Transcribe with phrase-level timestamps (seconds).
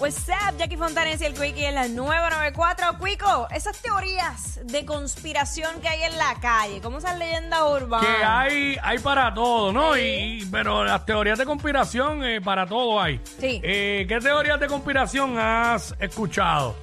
[0.00, 2.98] What's up, Jackie Fontanes y el Quickie en la 994.
[2.98, 8.04] Quico, esas teorías de conspiración que hay en la calle, como esas leyendas urbanas.
[8.04, 9.96] Que hay, hay para todo, ¿no?
[9.96, 13.20] Y, pero las teorías de conspiración, eh, para todo hay.
[13.38, 13.60] Sí.
[13.62, 16.74] Eh, ¿Qué teorías de conspiración has escuchado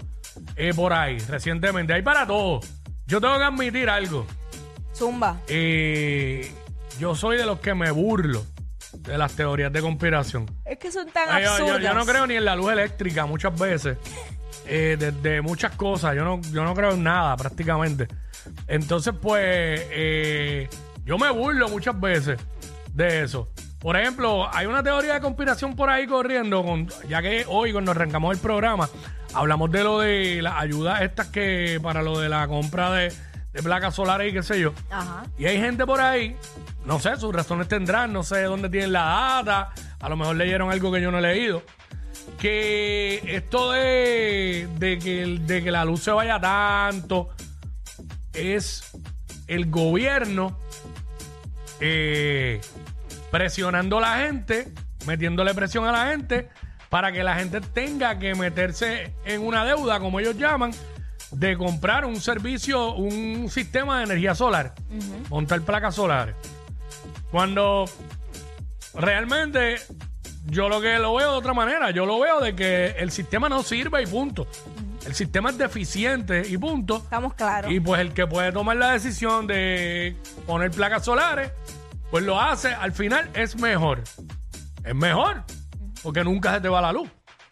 [0.55, 1.93] eh, por ahí recientemente?
[1.93, 2.61] Hay para todo.
[3.07, 4.25] Yo tengo que admitir algo.
[4.95, 5.37] Zumba.
[6.97, 8.45] Yo soy de los que me burlo
[9.03, 10.45] de las teorías de conspiración.
[10.65, 11.81] Es que son tan Ay, yo, yo- absurdas.
[11.83, 13.97] yo no creo ni en la luz eléctrica muchas veces.
[14.67, 16.15] eh, de, de muchas cosas.
[16.15, 18.07] Yo no, yo no creo en nada prácticamente.
[18.67, 19.41] Entonces, pues,
[19.91, 20.69] eh,
[21.03, 22.39] yo me burlo muchas veces
[22.93, 23.49] de eso.
[23.79, 27.91] Por ejemplo, hay una teoría de conspiración por ahí corriendo, con, ya que hoy cuando
[27.91, 28.87] arrancamos el programa,
[29.33, 33.11] hablamos de lo de las ayudas estas que para lo de la compra de,
[33.53, 34.73] de placas solares y qué sé yo.
[34.89, 35.25] Ajá.
[35.37, 36.35] Y hay gente por ahí,
[36.85, 40.71] no sé, sus razones tendrán, no sé dónde tienen la data, a lo mejor leyeron
[40.71, 41.63] algo que yo no he leído,
[42.39, 47.29] que esto de, de, que, de que la luz se vaya tanto
[48.33, 48.91] es
[49.47, 50.57] el gobierno
[51.79, 52.61] eh,
[53.31, 54.71] presionando a la gente,
[55.05, 56.49] metiéndole presión a la gente
[56.89, 60.71] para que la gente tenga que meterse en una deuda, como ellos llaman,
[61.31, 64.73] de comprar un servicio, un sistema de energía solar,
[65.29, 66.35] montar placas solares.
[67.31, 67.85] Cuando
[68.93, 69.77] realmente
[70.47, 73.47] yo lo que lo veo de otra manera, yo lo veo de que el sistema
[73.47, 74.47] no sirve y punto.
[75.05, 76.97] El sistema es deficiente y punto.
[76.97, 77.71] Estamos claros.
[77.71, 81.51] Y pues el que puede tomar la decisión de poner placas solares,
[82.11, 84.03] pues lo hace, al final es mejor.
[84.83, 85.43] Es mejor,
[86.03, 87.09] porque nunca se te va la luz.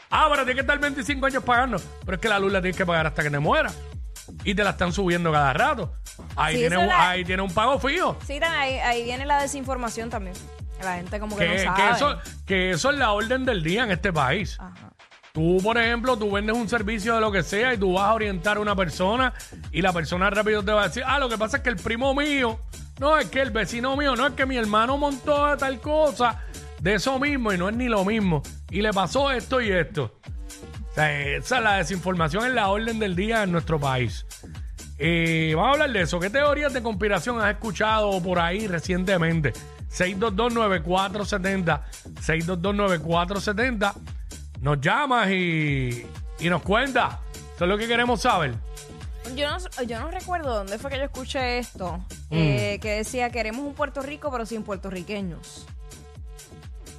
[0.10, 2.76] Ah, pero tienes que estar 25 años pagando, pero es que la luz la tienes
[2.78, 3.78] que pagar hasta que te mueras.
[4.44, 5.94] Y te la están subiendo cada rato.
[6.36, 8.18] Ahí, Sí, tiene, eso un, la- ahí tiene un pago fijo.
[8.26, 10.36] Sí, tan- ahí, ahí viene la desinformación también.
[10.84, 11.92] La gente como que, Que, no que sabe.
[11.96, 14.56] eso, que eso es la orden del día en este país.
[14.60, 14.92] Ajá.
[15.34, 18.14] Tú, por ejemplo, tú vendes un servicio de lo que sea y tú vas a
[18.14, 19.34] orientar a una persona
[19.72, 21.76] y la persona rápido te va a decir, ah, lo que pasa es que el
[21.76, 22.60] primo mío,
[23.00, 26.44] no es que el vecino mío, no es que mi hermano montó tal cosa
[26.82, 28.42] de eso mismo y no es ni lo mismo.
[28.70, 30.18] Y le pasó esto y esto.
[30.92, 34.26] O sea, esa es la desinformación en la orden del día en nuestro país.
[34.98, 36.20] Eh, vamos a hablar de eso.
[36.20, 39.54] ¿Qué teorías de conspiración has escuchado por ahí recientemente?
[39.92, 41.82] 6229470.
[42.22, 43.94] 6229470.
[44.62, 46.06] Nos llamas y,
[46.40, 47.20] y nos cuenta.
[47.56, 48.56] Eso es lo que queremos saber.
[49.36, 51.98] Yo no, yo no recuerdo dónde fue que yo escuché esto,
[52.32, 52.36] Mm.
[52.38, 55.66] eh, que decía, queremos un Puerto Rico pero sin puertorriqueños.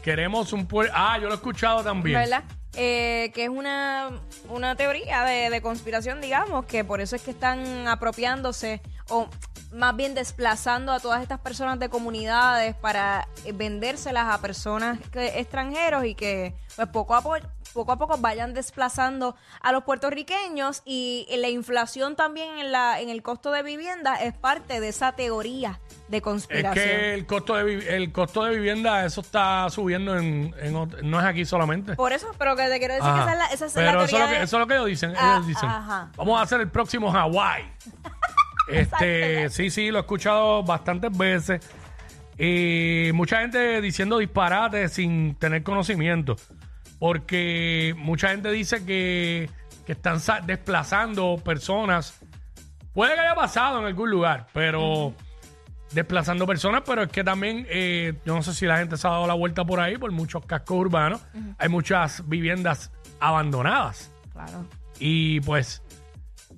[0.02, 0.92] Queremos un pueblo.
[0.94, 2.18] Ah, yo lo he escuchado también.
[2.18, 2.44] ¿Verdad?
[2.74, 4.10] Eh, que es una,
[4.48, 9.28] una teoría de, de conspiración, digamos, que por eso es que están apropiándose o
[9.72, 16.04] más bien desplazando a todas estas personas de comunidades para vendérselas a personas que- extranjeros
[16.04, 17.36] y que pues poco a, po-
[17.72, 23.08] poco a poco vayan desplazando a los puertorriqueños y la inflación también en, la, en
[23.08, 26.74] el costo de vivienda es parte de esa teoría de Es conspiración.
[26.74, 30.54] que el costo de el costo de vivienda, eso está subiendo en,
[31.02, 31.94] no es aquí solamente.
[31.94, 33.24] Por eso, pero que te quiero decir Ajá.
[33.26, 34.60] que esa es la, esa es la Pero eso es, lo que, de- eso es
[34.60, 35.14] lo que ellos dicen.
[35.16, 35.68] Ah, ellos dicen.
[35.68, 36.10] ajá.
[36.16, 37.64] Vamos a hacer el próximo Hawái.
[38.68, 41.60] este, sí, sí, lo he escuchado bastantes veces.
[42.38, 46.36] Y mucha gente diciendo disparates sin tener conocimiento.
[47.00, 49.50] Porque mucha gente dice que,
[49.86, 52.20] que están sa- desplazando personas.
[52.92, 55.12] Puede que haya pasado en algún lugar, pero
[55.92, 59.10] desplazando personas, pero es que también, eh, yo no sé si la gente se ha
[59.10, 61.20] dado la vuelta por ahí, por muchos cascos urbanos,
[61.58, 64.12] hay muchas viviendas abandonadas.
[64.32, 64.66] Claro.
[64.98, 65.82] Y pues,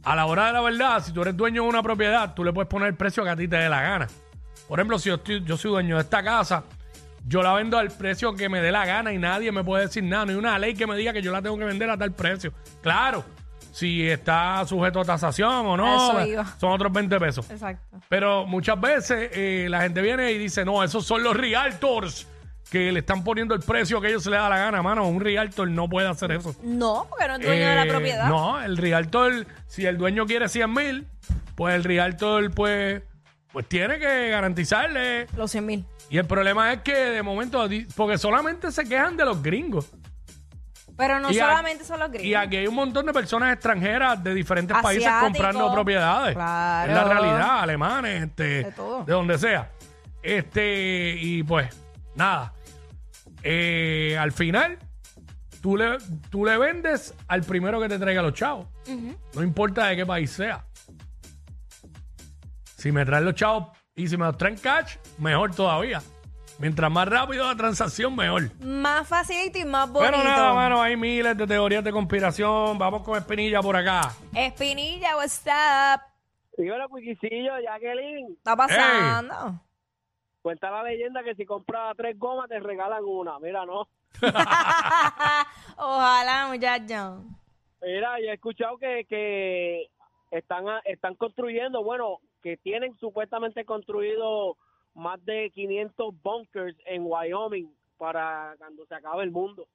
[0.02, 2.52] a la hora de la verdad, si tú eres dueño de una propiedad, tú le
[2.52, 4.08] puedes poner el precio que a ti te dé la gana.
[4.68, 6.64] Por ejemplo, si yo, estoy- yo soy dueño de esta casa,
[7.26, 10.02] yo la vendo al precio que me dé la gana y nadie me puede decir
[10.04, 10.24] nada.
[10.26, 12.12] No hay una ley que me diga que yo la tengo que vender a tal
[12.12, 12.52] precio.
[12.82, 13.24] Claro,
[13.72, 16.44] si está sujeto a tasación o no, Eso iba.
[16.58, 17.50] son otros 20 pesos.
[17.50, 17.98] Exacto.
[18.08, 22.26] Pero muchas veces eh, la gente viene y dice, no, esos son los realtors
[22.70, 25.06] que le están poniendo el precio que ellos se les da la gana, mano.
[25.06, 26.54] Un realtor no puede hacer eso.
[26.62, 28.28] No, porque no es dueño de la Eh, propiedad.
[28.28, 31.06] No, el realtor, si el dueño quiere 100 mil,
[31.54, 33.02] pues el realtor, pues,
[33.52, 35.26] pues tiene que garantizarle.
[35.36, 35.86] Los 100 mil.
[36.10, 37.66] Y el problema es que de momento,
[37.96, 39.90] porque solamente se quejan de los gringos.
[40.96, 42.26] Pero no Y a- solamente son los gringos.
[42.26, 46.34] Y aquí hay un montón de personas extranjeras de diferentes países comprando propiedades.
[46.34, 46.90] Claro.
[46.92, 49.04] Es la realidad, alemanes, este, De todo.
[49.04, 49.70] donde sea.
[50.22, 51.68] Este, y pues,
[52.14, 52.52] nada.
[53.42, 54.78] Eh, al final,
[55.62, 55.96] tú le,
[56.30, 58.66] tú le vendes al primero que te traiga los chavos.
[59.34, 60.64] No importa de qué país sea.
[62.82, 66.00] Si me traen los chavos y si me los traen cash, mejor todavía.
[66.58, 68.50] Mientras más rápido la transacción, mejor.
[68.60, 70.10] Más facilito y más bonito.
[70.10, 72.76] Pero nada, mano, hay miles de teorías de conspiración.
[72.78, 74.10] Vamos con Espinilla por acá.
[74.34, 76.00] Espinilla, what's up?
[76.58, 78.32] Dígalo, Cuiquicillo, Jacqueline.
[78.32, 79.60] ¿Está pasando?
[80.42, 83.38] Cuenta la leyenda que si compras tres gomas te regalan una.
[83.38, 83.86] Mira, no.
[85.76, 87.22] Ojalá, muchacho.
[87.80, 89.86] Mira, yo he escuchado que, que
[90.32, 94.56] están, están construyendo, bueno, que tienen supuestamente construido
[94.94, 99.66] más de 500 bunkers en Wyoming para cuando se acabe el mundo.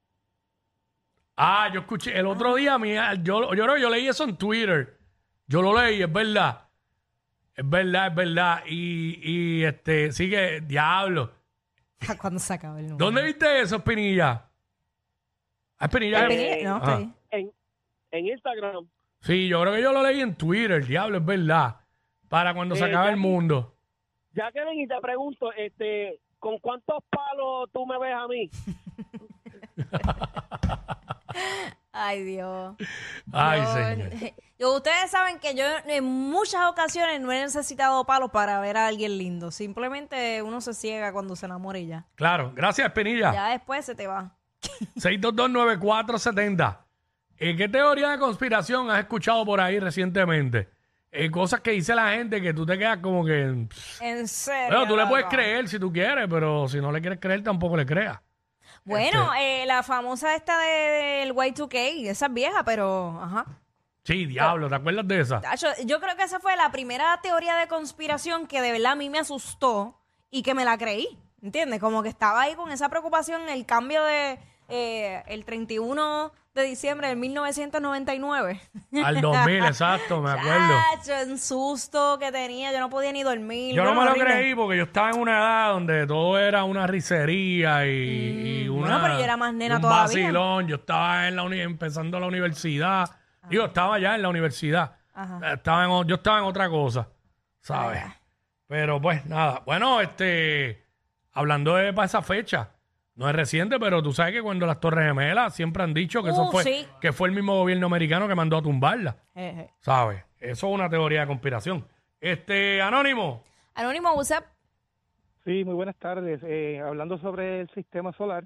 [1.36, 4.98] Ah, yo escuché el otro día, mi- yo, yo, yo leí eso en Twitter.
[5.48, 6.68] Yo lo leí, es verdad.
[7.56, 8.64] Es verdad, es verdad.
[8.68, 9.20] Y,
[9.60, 11.32] y este, sigue, diablo.
[12.22, 13.06] Cuando se acabe el número.
[13.06, 14.46] ¿Dónde viste eso, Espinilla?
[15.80, 16.28] Ah, Espinilla.
[16.64, 17.52] No, estoy- En,
[18.12, 18.88] en Instagram.
[19.22, 21.76] Sí, yo creo que yo lo leí en Twitter, diablo, es verdad.
[22.30, 23.74] Para cuando se Eh, acabe ya el vi- mundo.
[24.34, 28.50] Jacqueline, y te pregunto, este, ¿con cuántos palos tú me ves a mí?
[31.92, 32.76] Ay, Dios.
[33.32, 34.10] Ay, Yo- señor.
[34.60, 38.88] yo- ustedes saben que yo en muchas ocasiones no he necesitado palos para ver a
[38.88, 39.50] alguien lindo.
[39.52, 42.06] Simplemente uno se ciega cuando se enamora y ya.
[42.16, 43.34] Claro, gracias, Espinilla.
[43.34, 44.36] Ya después se te va.
[44.98, 46.78] 6229470.
[47.40, 50.70] Eh, ¿Qué teoría de conspiración has escuchado por ahí recientemente?
[51.18, 53.66] Eh, cosas que dice la gente que tú te quedas como que...
[53.70, 54.78] pff, En serio.
[54.78, 55.36] Bueno, tú le puedes loco.
[55.36, 58.20] creer si tú quieres, pero si no le quieres creer, tampoco le creas.
[58.86, 63.46] Bueno, Este- eh, la famosa esta de- del Y2K, esa es vieja, pero ajá.
[64.04, 65.42] Sí, diablo, ¿te acuerdas de esa?
[65.42, 68.96] Tacho, Yo creo que esa fue la primera teoría de conspiración que de verdad a
[68.96, 70.00] mí me asustó
[70.32, 71.20] y que me la creí.
[71.42, 71.80] ¿Entiendes?
[71.80, 77.08] Como que estaba ahí con esa preocupación, el cambio de eh, el 31 de diciembre
[77.10, 78.62] del 1999.
[79.04, 80.74] Al 2000, exacto, me acuerdo.
[80.96, 83.76] Tacho, un susto que tenía, yo no podía ni dormir.
[83.76, 84.32] Yo no me lo horrible.
[84.34, 88.74] creí porque yo estaba en una edad donde todo era una risería y, y Mm,
[88.74, 90.04] una, bueno, pero yo era más nena un todavía.
[90.24, 90.68] vacilón.
[90.68, 93.10] Yo estaba en la uni- empezando la universidad.
[93.50, 94.96] Digo, estaba ya en la universidad.
[95.14, 95.54] Ajá.
[95.54, 97.08] Estaba en yo estaba en otra cosa,
[97.62, 98.04] ¿sabes?
[98.06, 98.16] Ah.
[98.68, 99.64] Pero pues nada.
[99.66, 100.86] Bueno, este,
[101.32, 102.70] hablando de para esa fecha,
[103.18, 106.30] no es reciente, pero tú sabes que cuando las Torres Gemelas siempre han dicho que
[106.30, 106.88] eso Uh, fue sí.
[107.02, 109.70] que fue el mismo gobierno americano que mandó a tumbarla, Jeje.
[109.80, 110.24] ¿sabes?
[110.40, 111.86] Eso es una teoría de conspiración.
[112.22, 113.44] Este, Anónimo.
[113.76, 114.46] Anónimo, what's up?
[115.46, 116.42] Sí, muy buenas tardes.
[116.44, 118.46] Eh, hablando sobre el sistema solar,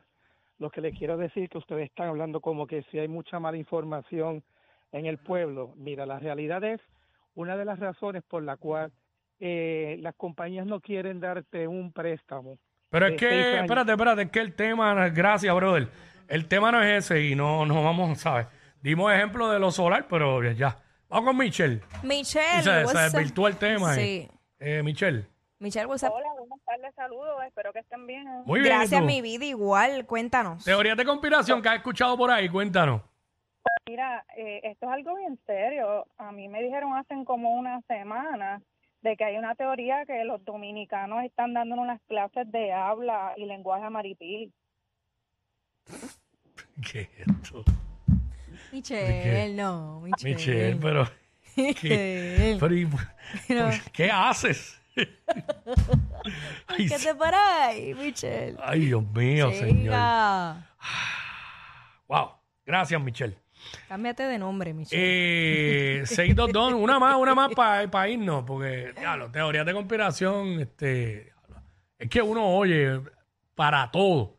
[0.59, 3.57] lo que les quiero decir que ustedes están hablando como que si hay mucha mala
[3.57, 4.43] información
[4.91, 5.73] en el pueblo.
[5.77, 6.79] Mira, la realidad es
[7.33, 8.91] una de las razones por la cual
[9.39, 12.57] eh, las compañías no quieren darte un préstamo.
[12.91, 15.87] Pero es que, espérate, espérate, es que el tema, gracias, brother.
[16.27, 18.47] El tema no es ese y no, no vamos, ¿sabes?
[18.81, 20.77] Dimos ejemplo de lo solar, pero ya.
[21.07, 21.81] Vamos con Michelle.
[22.03, 23.93] Michelle, se, desvirtuó el tema.
[23.93, 24.29] Sí.
[24.59, 25.25] Eh, Eh, Michelle.
[25.59, 26.11] Michelle, what's up?
[26.11, 28.25] Hola, buenas tardes, saludos, espero que estén bien.
[28.45, 28.73] Muy bien.
[28.73, 29.07] ¿y Gracias, tú?
[29.07, 30.05] mi vida, igual.
[30.05, 30.65] Cuéntanos.
[30.65, 33.01] Teorías de conspiración que has escuchado por ahí, cuéntanos.
[33.87, 36.07] Mira, eh, esto es algo bien serio.
[36.17, 38.61] A mí me dijeron hace como una semana
[39.01, 43.45] de que hay una teoría que los dominicanos están dando unas clases de habla y
[43.45, 44.53] lenguaje maripil.
[46.91, 47.63] ¿Qué es esto?
[48.71, 50.35] Michelle, no, Michelle.
[50.35, 51.05] Michelle, pero.
[51.55, 52.57] ¿Qué, Michelle.
[52.59, 52.87] pero y-
[53.47, 54.77] Pero- ¿qué haces?
[56.67, 58.57] ay, ¿Qué te para ahí, Michelle?
[58.61, 59.93] ay, Dios mío, señor.
[59.93, 60.69] Chica.
[62.07, 62.31] Wow.
[62.65, 63.37] Gracias, Michelle.
[63.87, 66.01] Cámbiate de nombre, Michelle.
[66.01, 71.33] Eh, 622, una más, una más para irnos, porque, diablo, teorías de conspiración, este,
[71.97, 73.01] es que uno oye
[73.55, 74.37] para todo,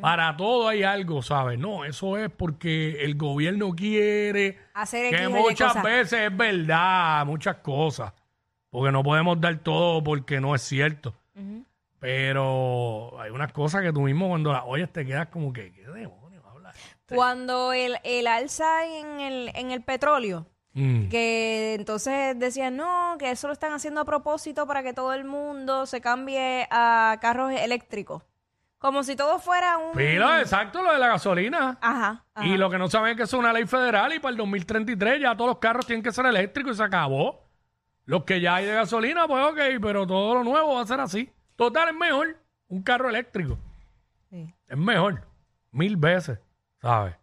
[0.00, 1.58] para todo hay algo, ¿sabes?
[1.58, 5.82] No, eso es porque el gobierno quiere Hacer que muchas cosas.
[5.82, 8.12] veces es verdad, muchas cosas,
[8.70, 11.14] porque no podemos dar todo porque no es cierto.
[11.98, 15.86] Pero hay unas cosas que tú mismo cuando las oyes te quedas como que, ¿qué
[15.86, 16.23] demonios
[17.08, 20.46] Cuando el, el alza en el, en el petróleo,
[20.76, 21.08] Mm.
[21.08, 25.24] que entonces decían, no, que eso lo están haciendo a propósito para que todo el
[25.24, 28.24] mundo se cambie a carros eléctricos.
[28.78, 29.92] Como si todo fuera un...
[29.92, 31.78] Pila, exacto, lo de la gasolina.
[31.80, 32.46] Ajá, ajá.
[32.46, 35.20] Y lo que no saben es que es una ley federal y para el 2033
[35.20, 37.44] ya todos los carros tienen que ser eléctricos y se acabó.
[38.04, 40.98] Los que ya hay de gasolina, pues ok, pero todo lo nuevo va a ser
[40.98, 41.30] así.
[41.54, 43.56] Total, es mejor un carro eléctrico.
[44.28, 44.52] Sí.
[44.68, 45.22] Es mejor.
[45.70, 46.40] Mil veces,
[46.84, 47.14] ¿sabes?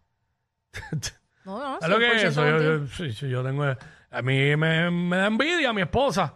[1.45, 2.45] No, no, ¿Sabes lo que es 100% eso?
[2.45, 3.63] Yo, yo- sí, sí, yo tengo...
[3.63, 6.33] A mí me, me da envidia mi esposa.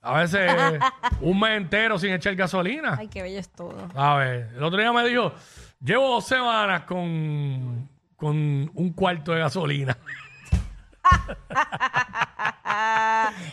[0.00, 0.50] A veces
[1.20, 2.96] un mes entero sin echar gasolina.
[2.98, 3.88] Ay, qué bello es todo.
[3.92, 4.52] ¿Sabes?
[4.54, 5.32] El otro día me dijo,
[5.82, 8.36] llevo dos semanas con, con
[8.74, 9.96] un cuarto de gasolina.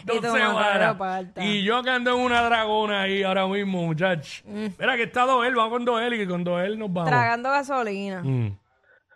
[0.06, 0.98] Dos semanas.
[1.38, 4.44] Y yo que ando en una dragona ahí ahora mismo, muchachos.
[4.46, 7.10] Mira que está Doel, vamos con Doel y que con Doel nos vamos.
[7.10, 8.22] Tragando gasolina.
[8.24, 8.58] Mm.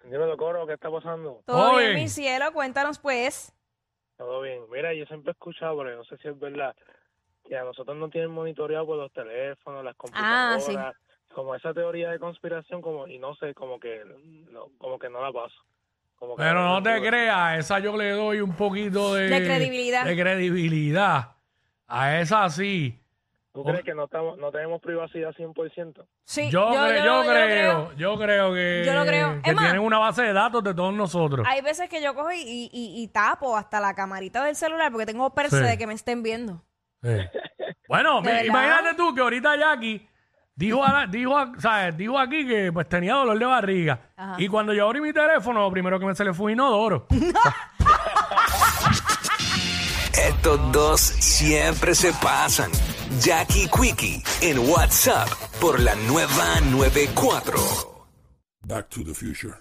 [0.05, 1.41] Dímelo, Coro, ¿qué está pasando?
[1.45, 1.87] Todo Oye.
[1.89, 3.53] bien, mi cielo, cuéntanos pues.
[4.17, 4.61] Todo bien.
[4.71, 6.75] Mira, yo siempre he escuchado, pero no sé si es verdad,
[7.43, 10.95] que a nosotros nos tienen monitoreado por los teléfonos, las Ah, computadoras,
[11.33, 14.03] como esa teoría de conspiración, como y no sé, como que
[14.51, 15.55] no, como que no la paso.
[16.15, 19.27] Como que Pero no te creo creas, esa yo le doy un poquito de...
[19.27, 20.05] De credibilidad.
[20.05, 21.35] De credibilidad.
[21.87, 22.99] A esa sí.
[23.55, 26.05] ¿Tú crees que no estamos no tenemos privacidad 100%?
[26.25, 29.41] Sí, Yo, cre- yo, lo creo, yo creo que, Yo lo creo.
[29.41, 31.47] que Es más- tienen una base de datos de todos nosotros.
[31.49, 34.91] Hay veces que yo cojo y, y- y- y tapo hasta la camarita del celular
[34.91, 35.63] porque tengo perse Sí.
[35.63, 36.61] de que me estén viendo.
[37.01, 37.09] Sí.
[37.87, 38.45] Bueno, ¿De mi- verdad?
[38.45, 40.05] imagínate tú que ahorita Jackie
[40.55, 41.95] dijo, a- dijo, a- ¿sabes?
[41.95, 43.99] dijo aquí que pues tenía dolor de barriga.
[44.17, 44.35] Ajá.
[44.37, 47.05] Y cuando yo abrí mi teléfono, lo primero que me se le fue inodoro.
[50.27, 52.71] Estos dos siempre se pasan.
[53.21, 57.59] Jackie Quickie en WhatsApp por la nueva 94.
[58.67, 59.55] Back to the future.